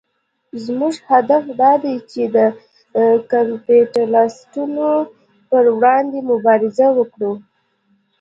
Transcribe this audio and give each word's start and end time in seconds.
زموږ 0.63 0.95
هدف 1.09 1.43
دا 1.61 1.71
دی 1.83 1.95
چې 2.11 2.21
د 2.35 2.37
کپیټلېستانو 3.31 4.91
پر 5.49 5.63
وړاندې 5.77 6.19
مبارزه 6.31 6.87
وکړو. 6.97 7.31